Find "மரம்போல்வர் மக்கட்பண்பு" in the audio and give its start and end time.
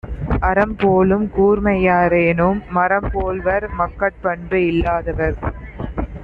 2.75-4.59